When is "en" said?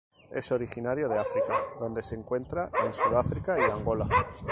2.83-2.91